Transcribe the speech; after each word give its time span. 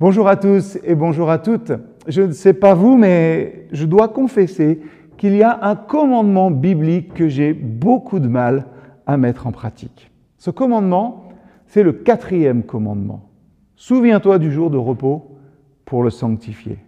Bonjour 0.00 0.26
à 0.26 0.34
tous 0.34 0.76
et 0.82 0.96
bonjour 0.96 1.30
à 1.30 1.38
toutes. 1.38 1.70
Je 2.08 2.22
ne 2.22 2.32
sais 2.32 2.52
pas 2.52 2.74
vous, 2.74 2.96
mais 2.96 3.68
je 3.70 3.86
dois 3.86 4.08
confesser 4.08 4.80
qu'il 5.16 5.36
y 5.36 5.44
a 5.44 5.56
un 5.62 5.76
commandement 5.76 6.50
biblique 6.50 7.14
que 7.14 7.28
j'ai 7.28 7.52
beaucoup 7.52 8.18
de 8.18 8.26
mal 8.26 8.66
à 9.06 9.16
mettre 9.16 9.46
en 9.46 9.52
pratique. 9.52 10.10
Ce 10.36 10.50
commandement, 10.50 11.28
c'est 11.68 11.84
le 11.84 11.92
quatrième 11.92 12.64
commandement. 12.64 13.28
Souviens-toi 13.76 14.40
du 14.40 14.50
jour 14.50 14.68
de 14.68 14.76
repos 14.76 15.36
pour 15.84 16.02
le 16.02 16.10
sanctifier. 16.10 16.78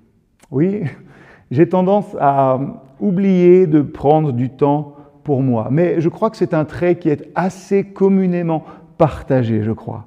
Oui, 0.50 0.82
j'ai 1.52 1.68
tendance 1.68 2.16
à 2.18 2.58
oublier 2.98 3.68
de 3.68 3.82
prendre 3.82 4.32
du 4.32 4.50
temps 4.50 4.96
pour 5.22 5.42
moi, 5.42 5.68
mais 5.70 6.00
je 6.00 6.08
crois 6.08 6.28
que 6.28 6.36
c'est 6.36 6.54
un 6.54 6.64
trait 6.64 6.98
qui 6.98 7.08
est 7.08 7.30
assez 7.36 7.84
communément 7.84 8.64
partagé, 8.98 9.62
je 9.62 9.70
crois. 9.70 10.06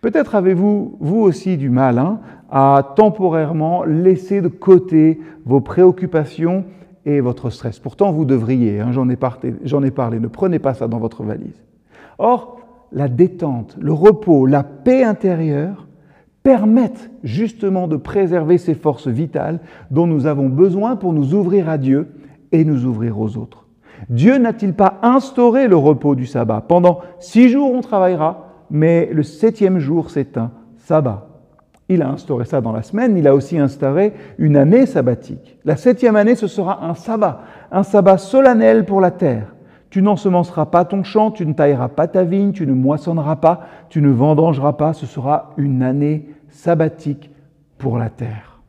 Peut-être 0.00 0.34
avez-vous, 0.34 0.96
vous 1.00 1.20
aussi, 1.20 1.56
du 1.56 1.70
mal 1.70 1.98
hein, 1.98 2.20
à 2.50 2.92
temporairement 2.96 3.84
laisser 3.84 4.40
de 4.40 4.48
côté 4.48 5.20
vos 5.44 5.60
préoccupations 5.60 6.64
et 7.04 7.20
votre 7.20 7.50
stress. 7.50 7.78
Pourtant, 7.78 8.12
vous 8.12 8.24
devriez, 8.24 8.80
hein, 8.80 8.92
j'en 8.92 9.08
ai, 9.08 9.14
ai 9.14 9.90
parlé, 9.90 10.20
ne 10.20 10.28
prenez 10.28 10.58
pas 10.58 10.74
ça 10.74 10.88
dans 10.88 10.98
votre 10.98 11.22
valise. 11.22 11.62
Or, 12.18 12.60
la 12.92 13.08
détente, 13.08 13.76
le 13.80 13.92
repos, 13.92 14.46
la 14.46 14.62
paix 14.62 15.02
intérieure 15.02 15.86
permettent 16.42 17.10
justement 17.22 17.88
de 17.88 17.96
préserver 17.96 18.58
ces 18.58 18.74
forces 18.74 19.08
vitales 19.08 19.60
dont 19.90 20.06
nous 20.06 20.26
avons 20.26 20.48
besoin 20.48 20.96
pour 20.96 21.12
nous 21.12 21.34
ouvrir 21.34 21.68
à 21.68 21.78
Dieu 21.78 22.08
et 22.50 22.64
nous 22.64 22.84
ouvrir 22.84 23.18
aux 23.18 23.36
autres. 23.36 23.66
Dieu 24.08 24.36
n'a-t-il 24.36 24.74
pas 24.74 24.98
instauré 25.02 25.68
le 25.68 25.76
repos 25.76 26.14
du 26.14 26.26
sabbat? 26.26 26.64
Pendant 26.66 27.00
six 27.20 27.48
jours, 27.48 27.72
on 27.72 27.80
travaillera, 27.80 28.51
mais 28.72 29.10
le 29.12 29.22
septième 29.22 29.78
jour, 29.78 30.08
c'est 30.08 30.38
un 30.38 30.50
sabbat. 30.78 31.28
Il 31.90 32.00
a 32.00 32.08
instauré 32.08 32.46
ça 32.46 32.62
dans 32.62 32.72
la 32.72 32.82
semaine, 32.82 33.18
il 33.18 33.28
a 33.28 33.34
aussi 33.34 33.58
instauré 33.58 34.14
une 34.38 34.56
année 34.56 34.86
sabbatique. 34.86 35.58
La 35.66 35.76
septième 35.76 36.16
année, 36.16 36.34
ce 36.36 36.46
sera 36.46 36.82
un 36.86 36.94
sabbat, 36.94 37.42
un 37.70 37.82
sabbat 37.82 38.16
solennel 38.16 38.86
pour 38.86 39.02
la 39.02 39.10
terre. 39.10 39.54
Tu 39.90 40.00
n'ensemenceras 40.00 40.64
pas 40.66 40.86
ton 40.86 41.04
champ, 41.04 41.30
tu 41.30 41.44
ne 41.44 41.52
tailleras 41.52 41.88
pas 41.88 42.08
ta 42.08 42.24
vigne, 42.24 42.52
tu 42.52 42.66
ne 42.66 42.72
moissonneras 42.72 43.36
pas, 43.36 43.66
tu 43.90 44.00
ne 44.00 44.08
vendangeras 44.08 44.72
pas, 44.72 44.94
ce 44.94 45.04
sera 45.04 45.50
une 45.58 45.82
année 45.82 46.30
sabbatique 46.48 47.30
pour 47.76 47.98
la 47.98 48.08
terre. 48.08 48.62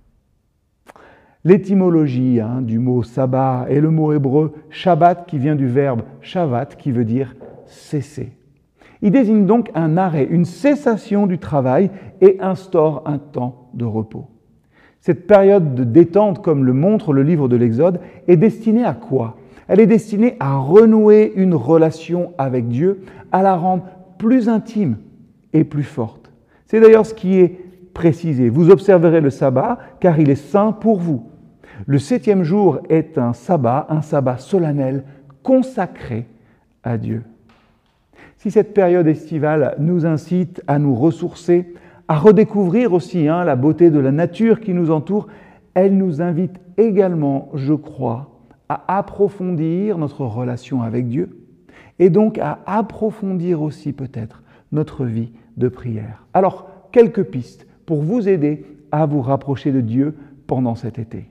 L'étymologie 1.45 2.41
hein, 2.41 2.61
du 2.61 2.77
mot 2.77 3.03
sabbat 3.03 3.67
est 3.69 3.79
le 3.79 3.89
mot 3.89 4.11
hébreu 4.11 4.53
shabbat 4.69 5.25
qui 5.27 5.37
vient 5.37 5.55
du 5.55 5.67
verbe 5.67 6.01
shavat 6.19 6.65
qui 6.65 6.91
veut 6.91 7.05
dire 7.05 7.35
cesser. 7.67 8.37
Il 9.03 9.11
désigne 9.11 9.45
donc 9.45 9.69
un 9.75 9.97
arrêt, 9.97 10.25
une 10.31 10.45
cessation 10.45 11.27
du 11.27 11.37
travail 11.37 11.91
et 12.21 12.37
instaure 12.39 13.03
un 13.05 13.17
temps 13.17 13.67
de 13.73 13.83
repos. 13.83 14.27
Cette 15.01 15.27
période 15.27 15.75
de 15.75 15.83
détente, 15.83 16.41
comme 16.41 16.63
le 16.63 16.71
montre 16.71 17.11
le 17.11 17.21
livre 17.21 17.49
de 17.49 17.57
l'Exode, 17.57 17.99
est 18.29 18.37
destinée 18.37 18.85
à 18.85 18.93
quoi? 18.93 19.35
Elle 19.67 19.81
est 19.81 19.87
destinée 19.87 20.37
à 20.39 20.55
renouer 20.55 21.33
une 21.35 21.53
relation 21.53 22.31
avec 22.37 22.69
Dieu, 22.69 23.01
à 23.33 23.43
la 23.43 23.57
rendre 23.57 23.83
plus 24.17 24.47
intime 24.47 24.95
et 25.51 25.65
plus 25.65 25.83
forte. 25.83 26.31
C'est 26.65 26.79
d'ailleurs 26.79 27.05
ce 27.05 27.13
qui 27.13 27.39
est 27.39 27.59
précisé. 27.93 28.47
Vous 28.47 28.69
observerez 28.69 29.19
le 29.19 29.29
sabbat 29.29 29.79
car 29.99 30.17
il 30.17 30.29
est 30.29 30.35
saint 30.35 30.71
pour 30.71 30.99
vous. 30.99 31.25
Le 31.85 31.99
septième 31.99 32.43
jour 32.43 32.79
est 32.87 33.17
un 33.17 33.33
sabbat, 33.33 33.85
un 33.89 34.01
sabbat 34.01 34.37
solennel 34.37 35.03
consacré 35.43 36.25
à 36.83 36.97
Dieu. 36.97 37.23
Si 38.37 38.51
cette 38.51 38.73
période 38.73 39.07
estivale 39.07 39.75
nous 39.79 40.05
incite 40.05 40.61
à 40.67 40.79
nous 40.79 40.95
ressourcer, 40.95 41.73
à 42.07 42.17
redécouvrir 42.17 42.93
aussi 42.93 43.27
hein, 43.27 43.43
la 43.43 43.55
beauté 43.55 43.89
de 43.89 43.99
la 43.99 44.11
nature 44.11 44.59
qui 44.59 44.73
nous 44.73 44.91
entoure, 44.91 45.27
elle 45.73 45.97
nous 45.97 46.21
invite 46.21 46.59
également, 46.77 47.49
je 47.53 47.73
crois, 47.73 48.29
à 48.69 48.97
approfondir 48.97 49.97
notre 49.97 50.25
relation 50.25 50.81
avec 50.81 51.07
Dieu 51.07 51.37
et 51.99 52.09
donc 52.09 52.37
à 52.37 52.59
approfondir 52.65 53.61
aussi 53.61 53.93
peut-être 53.93 54.43
notre 54.71 55.05
vie 55.05 55.31
de 55.57 55.67
prière. 55.67 56.25
Alors, 56.33 56.67
quelques 56.91 57.23
pistes 57.23 57.67
pour 57.85 58.01
vous 58.01 58.27
aider 58.27 58.65
à 58.91 59.05
vous 59.05 59.21
rapprocher 59.21 59.71
de 59.71 59.81
Dieu 59.81 60.15
pendant 60.47 60.75
cet 60.75 60.99
été. 60.99 61.29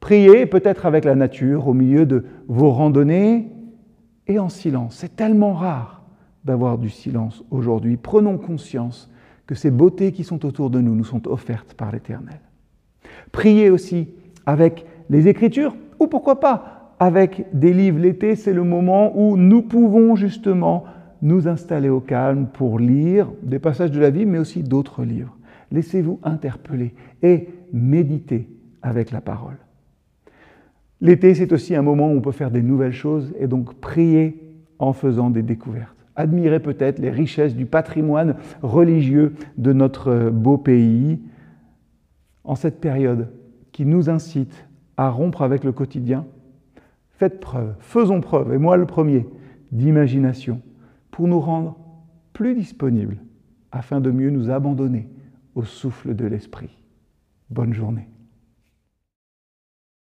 Priez 0.00 0.46
peut-être 0.46 0.86
avec 0.86 1.04
la 1.04 1.14
nature 1.14 1.68
au 1.68 1.74
milieu 1.74 2.04
de 2.04 2.24
vos 2.46 2.70
randonnées 2.70 3.50
et 4.26 4.38
en 4.38 4.48
silence. 4.48 4.96
C'est 4.96 5.16
tellement 5.16 5.54
rare 5.54 6.02
d'avoir 6.44 6.78
du 6.78 6.90
silence 6.90 7.44
aujourd'hui. 7.50 7.96
Prenons 7.96 8.38
conscience 8.38 9.10
que 9.46 9.54
ces 9.54 9.70
beautés 9.70 10.12
qui 10.12 10.24
sont 10.24 10.44
autour 10.46 10.70
de 10.70 10.80
nous 10.80 10.94
nous 10.94 11.04
sont 11.04 11.28
offertes 11.28 11.74
par 11.74 11.92
l'Éternel. 11.92 12.40
Priez 13.32 13.70
aussi 13.70 14.08
avec 14.46 14.86
les 15.10 15.28
Écritures, 15.28 15.76
ou 15.98 16.06
pourquoi 16.06 16.40
pas 16.40 16.94
avec 16.98 17.46
des 17.52 17.72
livres. 17.72 17.98
L'été, 17.98 18.36
c'est 18.36 18.52
le 18.52 18.64
moment 18.64 19.12
où 19.16 19.36
nous 19.36 19.62
pouvons 19.62 20.16
justement 20.16 20.84
nous 21.22 21.48
installer 21.48 21.88
au 21.88 22.00
calme 22.00 22.46
pour 22.46 22.78
lire 22.78 23.30
des 23.42 23.58
passages 23.58 23.90
de 23.90 24.00
la 24.00 24.10
Bible, 24.10 24.30
mais 24.30 24.38
aussi 24.38 24.62
d'autres 24.62 25.04
livres. 25.04 25.36
Laissez-vous 25.72 26.20
interpeller 26.22 26.94
et 27.22 27.48
méditer 27.72 28.48
avec 28.82 29.10
la 29.10 29.20
parole. 29.20 29.56
L'été, 31.04 31.36
c'est 31.36 31.52
aussi 31.52 31.76
un 31.76 31.82
moment 31.82 32.08
où 32.08 32.16
on 32.16 32.20
peut 32.20 32.32
faire 32.32 32.50
des 32.50 32.62
nouvelles 32.62 32.92
choses 32.92 33.32
et 33.38 33.46
donc 33.46 33.74
prier 33.74 34.40
en 34.80 34.92
faisant 34.92 35.30
des 35.30 35.42
découvertes 35.42 35.94
admirer 36.16 36.60
peut-être 36.60 36.98
les 36.98 37.10
richesses 37.10 37.54
du 37.54 37.66
patrimoine 37.66 38.36
religieux 38.62 39.34
de 39.58 39.72
notre 39.72 40.30
beau 40.30 40.58
pays 40.58 41.20
en 42.44 42.54
cette 42.54 42.80
période 42.80 43.32
qui 43.72 43.84
nous 43.84 44.10
incite 44.10 44.66
à 44.96 45.10
rompre 45.10 45.42
avec 45.42 45.64
le 45.64 45.72
quotidien. 45.72 46.26
Faites 47.10 47.40
preuve, 47.40 47.74
faisons 47.80 48.20
preuve, 48.20 48.52
et 48.52 48.58
moi 48.58 48.76
le 48.76 48.86
premier, 48.86 49.26
d'imagination 49.72 50.60
pour 51.10 51.26
nous 51.26 51.40
rendre 51.40 51.76
plus 52.32 52.54
disponibles 52.54 53.16
afin 53.72 54.00
de 54.00 54.10
mieux 54.10 54.30
nous 54.30 54.50
abandonner 54.50 55.08
au 55.54 55.64
souffle 55.64 56.14
de 56.14 56.26
l'Esprit. 56.26 56.70
Bonne 57.50 57.72
journée. 57.72 58.08